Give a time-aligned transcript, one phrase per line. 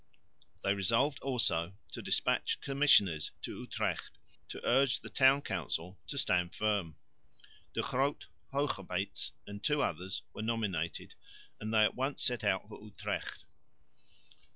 [0.63, 6.55] They resolved also to despatch commissioners to Utrecht to urge the town council to stand
[6.55, 6.95] firm.
[7.73, 11.13] De Groot, Hoogerbeets and two others were nominated,
[11.59, 13.45] and they at once set out for Utrecht.